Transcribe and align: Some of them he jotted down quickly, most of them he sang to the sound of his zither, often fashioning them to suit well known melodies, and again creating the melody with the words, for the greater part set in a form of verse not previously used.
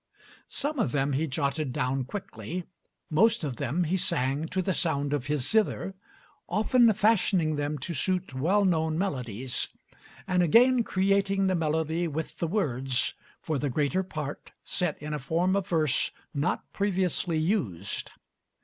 Some 0.49 0.79
of 0.79 0.93
them 0.93 1.13
he 1.13 1.27
jotted 1.27 1.71
down 1.71 2.05
quickly, 2.05 2.63
most 3.11 3.43
of 3.43 3.57
them 3.57 3.83
he 3.83 3.97
sang 3.97 4.47
to 4.47 4.63
the 4.63 4.73
sound 4.73 5.13
of 5.13 5.27
his 5.27 5.47
zither, 5.47 5.93
often 6.49 6.91
fashioning 6.93 7.55
them 7.55 7.77
to 7.77 7.93
suit 7.93 8.33
well 8.33 8.65
known 8.65 8.97
melodies, 8.97 9.67
and 10.27 10.41
again 10.41 10.83
creating 10.83 11.45
the 11.45 11.53
melody 11.53 12.07
with 12.07 12.39
the 12.39 12.47
words, 12.47 13.13
for 13.41 13.59
the 13.59 13.69
greater 13.69 14.01
part 14.01 14.53
set 14.63 14.99
in 14.99 15.13
a 15.13 15.19
form 15.19 15.55
of 15.55 15.67
verse 15.67 16.09
not 16.33 16.73
previously 16.73 17.37
used. 17.37 18.09